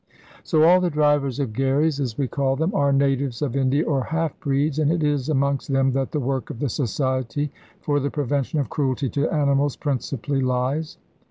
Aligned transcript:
So 0.43 0.63
all 0.63 0.81
the 0.81 0.89
drivers 0.89 1.39
of 1.39 1.53
gharries, 1.53 1.99
as 1.99 2.17
we 2.17 2.27
call 2.27 2.55
them, 2.55 2.73
are 2.73 2.91
natives 2.91 3.43
of 3.43 3.55
India 3.55 3.85
or 3.85 4.03
half 4.05 4.39
breeds, 4.39 4.79
and 4.79 4.91
it 4.91 5.03
is 5.03 5.29
amongst 5.29 5.71
them 5.71 5.91
that 5.91 6.11
the 6.11 6.19
work 6.19 6.49
of 6.49 6.57
the 6.59 6.69
Society 6.69 7.51
for 7.81 7.99
the 7.99 8.09
Prevention 8.09 8.57
of 8.59 8.67
Cruelty 8.71 9.09
to 9.09 9.29
Animals 9.29 9.75
principally 9.75 10.41
lies. 10.41 10.97